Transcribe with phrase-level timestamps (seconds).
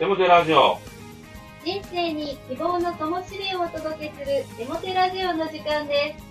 [0.00, 0.78] テモテラジオ。
[1.62, 6.24] 人生に希望の灯火をお届けするデモテラジオの時間です。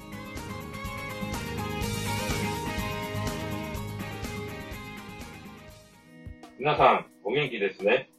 [6.57, 8.09] 皆さん、お元気ですね。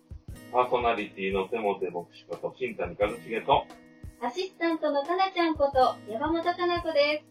[0.52, 3.66] パーソナリティのテモテ牧師こと新谷和重と、
[4.20, 7.24] アシスタントのかなちゃんこと山本かな子で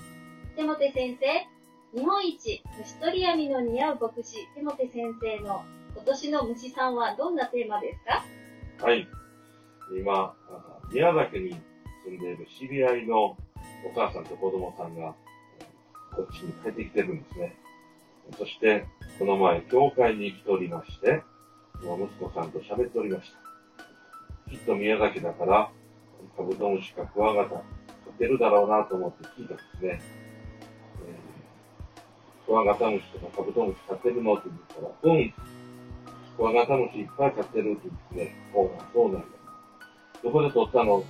[0.00, 0.56] す。
[0.56, 1.46] テモテ先生、
[2.00, 5.62] 日本一虫取り網の似合う牧師テモテ先生の
[5.96, 8.22] 今年の虫さんはどんなテーマですか？
[8.86, 9.08] はい。
[9.98, 10.34] 今、
[10.92, 11.56] 宮崎に
[12.04, 13.36] 住んでいる知り合いのお
[13.94, 15.14] 母さんと子供さんが、
[16.14, 17.56] こっちに帰ってきてるんですね。
[18.38, 18.86] そして、
[19.18, 21.22] この前、教会に来ておりまして、
[21.80, 21.88] 息
[22.22, 24.50] 子さんと喋っておりました。
[24.50, 25.70] きっと宮崎だから、
[26.36, 27.60] カブトムシかクワガタ、飼
[28.10, 30.00] ってるだろうなと思って聞いたんですね。
[31.08, 31.26] えー
[32.46, 35.34] クワガタムシとかカブトムシ飼ってるのって言ったら、うん、
[36.36, 39.26] クワガタムシいっぱい飼ってるって言ってね、ほう、そうなんだ。
[40.22, 41.04] どこで取ったの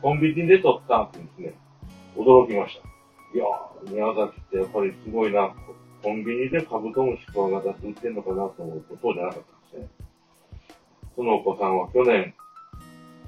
[0.00, 1.58] コンビニで取ったって言うんですね。
[2.16, 2.88] 驚きました。
[3.36, 5.54] いやー、宮崎ってやっぱりすごいな。
[6.02, 10.06] コンビニでカブトムシクワガタって売ってんのかなと思うと、そうじゃなかったんですね。
[11.14, 12.34] そのお子さんは去年、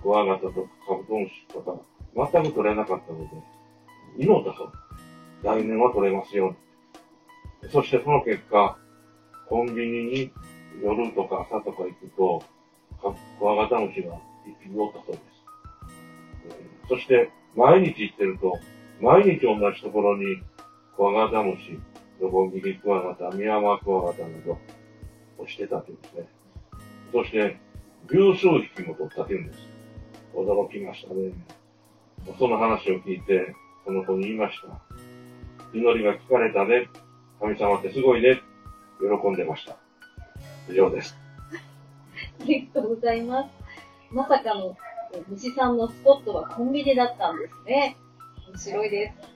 [0.03, 1.77] クワガタとかカブトムシとか
[2.33, 3.31] 全く取れなかったので、
[4.19, 4.73] 祈ったそう。
[5.43, 6.57] 来年は取れますよ。
[7.71, 8.77] そしてその結果、
[9.49, 10.33] コンビニに
[10.83, 12.43] 夜とか朝とか行くと、
[13.03, 14.15] かクワガタムシが
[14.47, 15.25] 一匹おったそうです。
[16.89, 18.59] そして、毎日行ってると、
[19.01, 20.43] 毎日同じところに、
[20.97, 21.79] クワガタムシ、
[22.21, 24.59] ノコギリクワガタ、ミヤマクワガタなど、
[25.39, 26.29] をしてたというんですね。
[27.13, 27.57] そして、
[28.11, 29.59] 十数匹も取ったというんです。
[30.35, 31.33] 驚きましたね。
[32.39, 34.81] その話を聞いて、その子に言いました。
[35.73, 36.89] 祈りが聞かれたね。
[37.41, 38.41] 神様ってすごいね。
[39.01, 39.84] 喜んでました。
[40.69, 41.17] 以上です。
[42.41, 43.51] ありがとうございます。
[44.11, 44.77] まさかの
[45.13, 47.97] え虫さんのスポットはコンビニだったんですね。
[48.49, 49.35] 面白いです。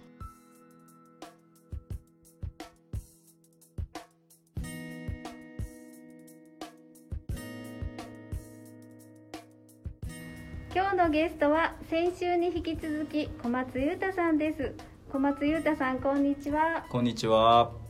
[10.75, 14.75] 今日のゲストは先週に引き続き小松優太さんです
[15.11, 17.88] 小松優太さんこんにちはこんにちは。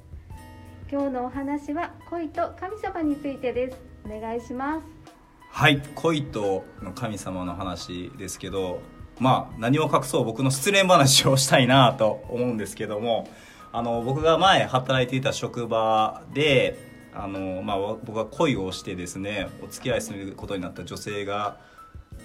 [0.91, 3.77] 今日のお話は恋と神様についてです。
[4.07, 4.87] お願いします。
[5.51, 8.81] はい、恋との神様の話ですけど、
[9.19, 13.29] まあ何を隠そう僕の失恋話をしたいなと思うんですけども、
[13.71, 16.79] あの僕が前働いていた職場で、
[17.15, 21.59] あのまあ僕が恋をしてですね、お付き合いすることになった女性が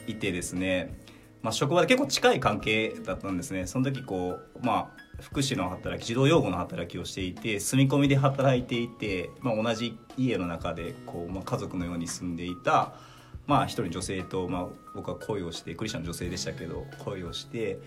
[0.08, 1.03] いてですね、
[1.44, 3.68] まあ職場で結構近い関係だったんですね。
[3.68, 12.94] その時こうまあ福祉の働き児童養護の働きをしていて住み込みで働いていて、まあ、同じ家の中でこう、まあ、家族のように住んでいた、
[13.46, 17.80] まあ、一人女性と、まあ、僕は恋をしてクリスチャンの女性でしたけど恋をして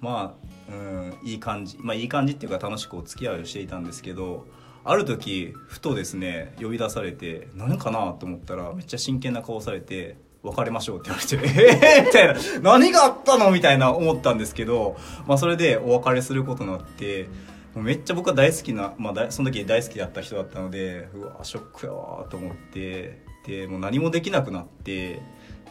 [0.00, 0.34] ま
[0.68, 4.46] あ、うん、いい感じまあいい感じっていうか楽しくお付き合いをしていたんですけど
[4.84, 12.34] ある時ふとですね呼び出されて何かなと思ったらめっちゃ真剣な顔されて別れましょうって言われて、えー、みたいな、
[12.78, 14.96] 何があったのみたいな思ったんですけど、
[15.26, 17.28] まあそれでお別れすることになって、
[17.74, 25.20] もうめっちゃ僕は大好きな、まあだその時大好きだった人だったので、うわ、ショックやわと思って、で、もう何もできなくなって、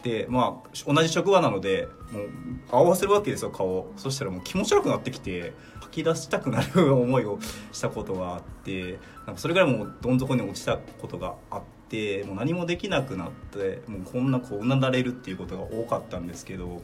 [0.02, 2.28] で、まあ同じ職場なので、もう
[2.70, 3.92] 合わせるわけですよ、顔を。
[3.96, 7.38] そしたらもう気持ち悪くなってきて、吐き出したくなる思いを
[7.72, 11.79] したことがあって、なんかそれぐらいもうどん底に落ちたことがあって、
[12.24, 16.82] もう何もできなくなってもうこんなこううなだれるっていうことが多かったんですけど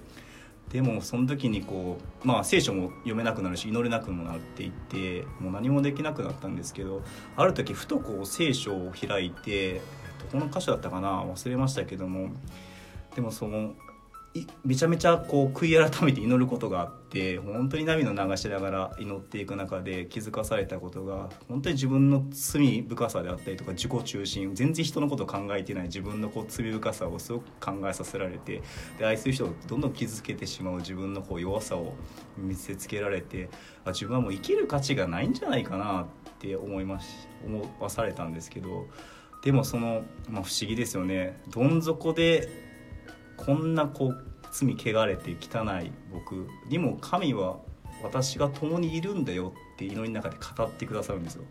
[0.71, 7.03] でもその時にこうまあ聖書も読めなくなるし祈れなくもなっていってもう何もできなくなったんですけど
[7.37, 9.81] ある時ふとこう聖書を開いて
[10.33, 12.31] どこの箇所だったかな忘れましたけども
[13.15, 13.75] でもその
[14.65, 28.63] めちゃめちゃこう悔い改めて祈ることがあって本当に涙を流しながら祈っていく中で気づかされたことが本当に自分の罪深さであったりとか自己中心全然人のことを考えてない自分のこう罪深さをすごく考えさせられて
[28.99, 31.95] で愛する人をどんどん傷つけてしまう自分のこう弱さを
[32.37, 33.49] 見せつけられて
[33.85, 36.07] あ自分はもう生きる価値がないんじゃないかなっ
[36.39, 37.07] て思いまし
[37.45, 38.87] 思わされたんですけど
[39.43, 41.41] でもその、まあ、不思議ですよね。
[41.51, 42.49] どん底で
[43.37, 44.26] こんなこう
[44.57, 47.59] 罪汚れて汚い僕にも神は
[48.03, 51.45] 私が共にいるんだよって祈りの中で語ってくださるんですよ。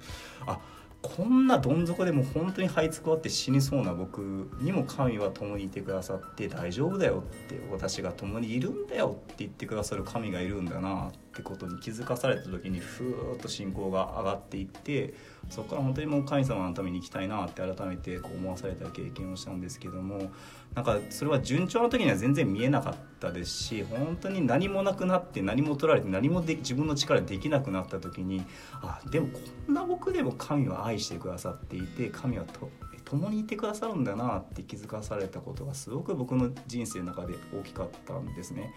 [0.47, 0.59] あ
[1.01, 15.13] こんなどん底でも本当に這いつくばって死にそうな僕にも神は共にいてくださって大丈夫だよって私が共にいるんだよって言ってくださる神がいるんだなっってことに気づかされた時にふーっと信仰が上がっていって
[15.49, 20.31] そこから本当にもう神様のために生きたいなって改めてこう思わされた経験をしたんですけども
[20.75, 28.45] なんかそれは順調な時には全然見えなかったですし本当に何もなくなって何も取られて何もで自分の力でできなくなった時に
[28.81, 29.39] あでもこ
[29.69, 32.69] んな僕でも神は愛してくださっていて神はと
[33.03, 38.73] 共にいてくださるんだなって気づかされたことがすごく僕の人生の中で大きかったんですね。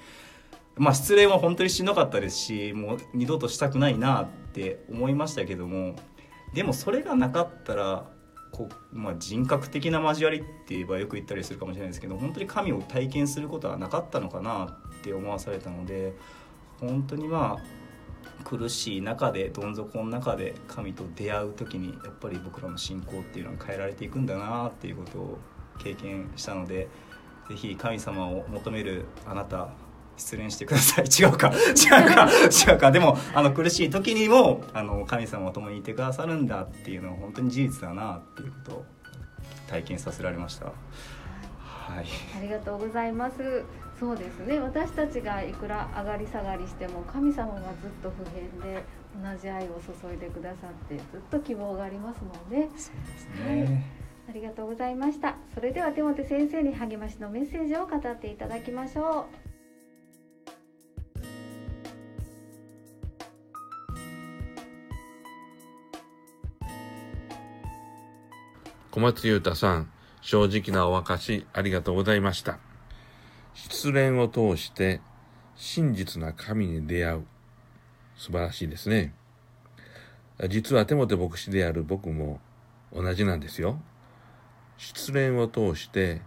[0.78, 5.96] まあ失恋は本当にしんどかったですしもう二度としたくないなって思いましたけども
[6.54, 8.06] でもそれがなかったら
[8.52, 16.14] こう、まあ、人格的な交わりって言えばよく言ったりするかもしれないですけど本当に神を体験することはなかったのかなって思わされたので
[16.81, 25.38] 本当にまあ苦しい中でどん底の中で神と出会う時にやっぱり僕らの信仰っていうのは変えられていくんだなっていうことを
[25.78, 26.88] 経験したので
[27.48, 29.70] 是非神様を求めるあなた
[30.19, 31.05] 失恋してください。
[31.05, 31.53] 違うか。
[31.73, 32.29] 違うか。
[32.73, 32.91] 違うか。
[32.91, 38.85] でもあの苦しい時にもあの神様は共にいてくださるんだっていうのは本当に事実だなっていうことを
[39.69, 40.67] 体験させられました。
[40.67, 42.06] はい。
[42.38, 43.65] ありがとうございます。
[43.99, 44.61] そうですね。
[44.61, 48.85] 私たちがいくら上がり下がりしても神様がずっと不変で
[49.20, 52.69] 同じ愛を注いでくださってずっと希望がありますもんね。
[52.76, 53.99] そうですね、はい。
[54.31, 55.37] ありがとうございました。
[55.55, 59.47] それでは手元先生に励ましのメッセージを語っていただきましょう
[68.98, 69.92] 小松優太さん、
[70.22, 72.58] 正直なお明かしありがとうございました。
[73.54, 75.00] 失恋を通して
[75.54, 77.26] 真実な神に出会う。
[78.16, 79.14] 素晴らしいですね。
[80.48, 82.40] 実は手元牧師である僕も
[82.92, 83.80] 同じなんですよ。
[84.78, 86.20] 失恋を通して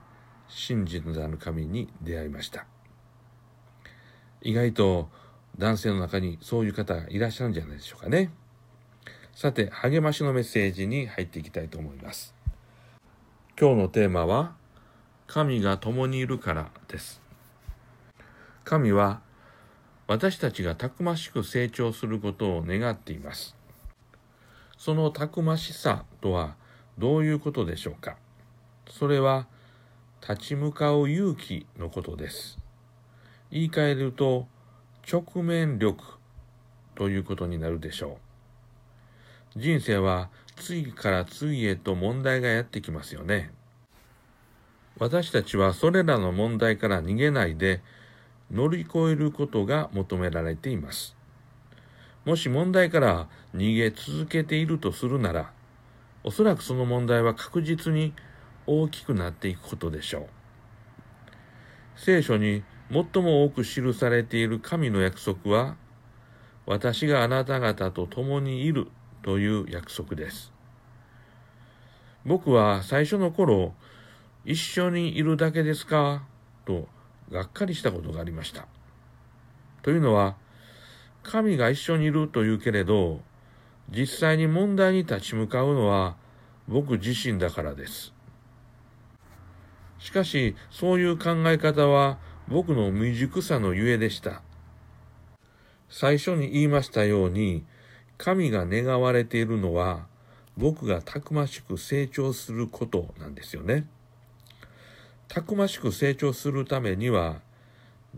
[0.48, 2.66] 真実なる神に出会いました。
[4.42, 5.10] 意外と
[5.58, 8.32] 男性の中にそういう方いらっしゃるんじゃないでしょうかね。
[9.36, 12.34] さて、励ましのメッセージに入っていきたいと思います。
[13.60, 14.56] 今日のテーマは、
[15.28, 17.22] 神が共にいるからです。
[18.64, 19.22] 神は、
[20.08, 23.56] 私たちがたくましく成長することを願っています。
[24.78, 26.56] そのたくましさとは
[26.98, 28.18] どういうことでしょうか
[28.90, 29.48] それは、
[30.28, 32.58] 立ち向かう勇気のことです。
[33.52, 34.48] 言い換えると、
[35.12, 36.04] 直面力
[36.96, 38.18] ということになるでしょ
[39.56, 39.60] う。
[39.60, 43.52] 人生は次から次へと問題がやってきますよね。
[45.00, 47.82] 私たちはそれらの問題から逃げないで
[48.52, 51.16] 乗り越えることが求められています。
[52.26, 55.52] もし問題から逃げ続けているとするなら、
[56.24, 58.14] おそらくその問題は確実に
[58.68, 60.28] 大きくなっていくことでしょう。
[61.96, 65.78] 聖書に最も多く記されている神の約束は、
[66.68, 68.88] 私があなた方と共にいる
[69.24, 70.52] という約束です。
[72.26, 73.74] 僕は最初の頃、
[74.46, 76.24] 一緒にいるだけですか？
[76.66, 76.88] と
[77.32, 78.68] がっかりしたことがありました。
[79.84, 80.36] というのは、
[81.24, 83.22] 神が一緒にいるというけれど、
[83.90, 86.16] 実際に問題に立ち向かうのは
[86.68, 88.14] 僕自身だからです。
[90.00, 94.42] しかし、そういう考え方は僕の未熟さのゆえでした。
[95.90, 97.66] 最初に言いましたように、
[98.24, 100.06] 神が願われているのは、
[100.56, 103.88] 僕がたくましく成長することなんですよね。
[105.28, 107.42] たくましく成長するためには、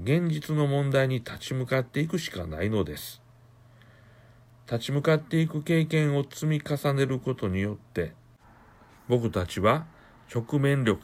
[0.01, 3.22] 現実の問題に立ち向かっていくしかないのです。
[4.69, 8.12] 立ち向かっていく経験を積み重ねることによって、
[9.07, 9.86] 僕たちは
[10.33, 11.01] 直面力、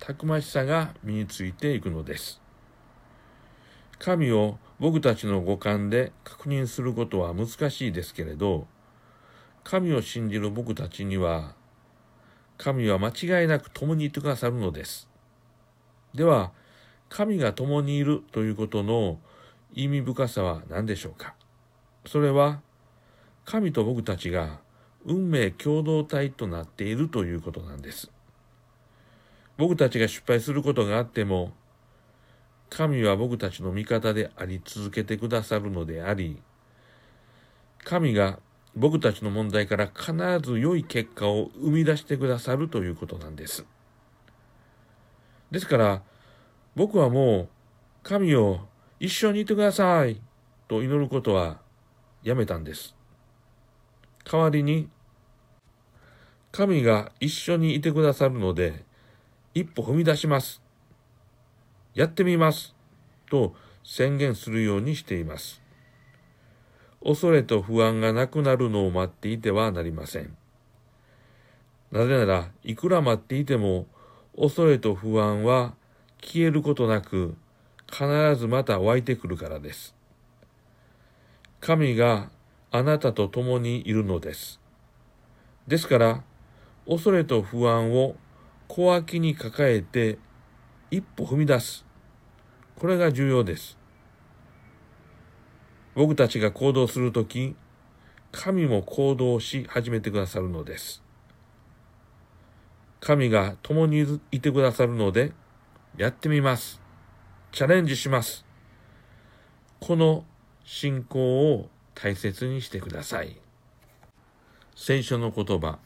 [0.00, 2.41] たくましさが身についていくのです。
[4.04, 8.66] 神を僕たちの五感で確認することは難しいですけれど、
[9.62, 11.54] 神を信じる僕たちには、
[12.58, 15.08] 神は間違いなく共にいてくださるのです。
[16.14, 16.50] では、
[17.10, 19.20] 神が共にいるということの
[19.72, 21.36] 意味深さは何でしょうか？
[22.04, 22.60] それは、
[23.44, 24.58] 神と僕たちが
[25.04, 28.10] 運命共同体となっているということなんです。
[29.56, 31.52] 僕たちが失敗することがあっても、
[32.74, 36.40] 神は僕たちの味方であり続けてくださるのであり、
[37.84, 38.38] 神が
[38.74, 43.66] 僕たちの問題から必ず良い結果を生み出してくださるということなんです。
[45.50, 46.02] ですから、
[46.74, 47.48] 僕はもう、
[48.02, 48.60] 神を
[48.98, 50.18] 一緒にいてください
[50.66, 51.60] と祈ることは
[52.22, 52.96] やめたんです。
[54.24, 54.88] 代わりに、
[56.50, 58.82] 神が一緒にいてくださるので、
[59.52, 60.61] 一歩踏み出します。
[61.94, 62.74] やってみます。
[63.28, 65.62] と宣言するようにしています。
[67.04, 70.36] 恐れと不安がなくなるのを待っていてはなりません。
[71.90, 73.86] なぜなら、いくら待っていても、
[74.36, 75.74] 恐れと不安は
[76.22, 77.34] 消えることなく、
[77.90, 78.06] 必
[78.36, 79.94] ずまた湧いてくるからです。
[81.60, 82.30] 神が
[82.70, 84.60] あなたと共にいるのです。
[85.68, 86.22] ですから、
[86.88, 88.16] 恐れと不安を
[88.68, 90.18] 小脇に抱えて
[90.92, 91.86] 一歩踏み出す。
[92.78, 93.78] これが重要です。
[95.94, 97.56] 僕たちが行動するとき、
[98.30, 101.02] 神も行動し始めてくださるのです。
[103.00, 105.32] 神が共にいてくださるので、
[105.96, 106.78] やってみます。
[107.52, 108.44] チャレンジします。
[109.80, 110.26] この
[110.62, 113.40] 信仰を大切にしてください。
[114.76, 115.78] 聖書の言葉。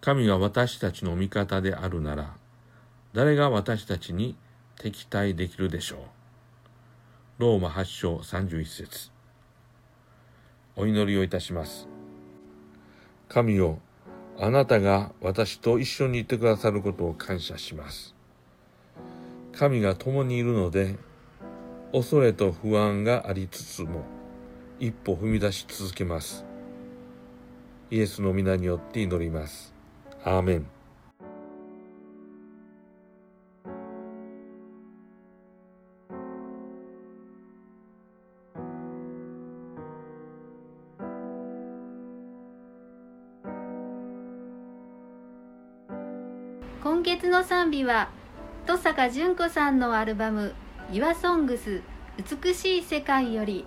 [0.00, 2.37] 神が私たちの味方であるなら、
[3.14, 4.36] 誰が私たちに
[4.76, 5.98] 敵対できるでしょう？
[7.38, 9.10] ローマ8章31節
[10.76, 11.88] お祈りをいたします。
[13.28, 13.78] 神よ、
[14.38, 18.14] あなたが私と一緒にいてくださることを感謝します。
[19.52, 20.96] 神が共にいるので、
[21.92, 24.04] 恐れと不安がありつつも、
[24.78, 26.44] 一歩踏み出し続けます。
[27.90, 29.74] イエスの皆によって祈ります。
[30.22, 30.77] アーメン。
[46.88, 48.08] 今月の賛美は
[48.66, 50.54] 登坂淳子さんのアルバム
[50.90, 51.82] 「Your Songs
[52.42, 53.66] 美しい世界」より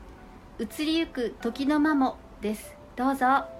[0.60, 3.59] 「移りゆく時の間も」ですどうぞ。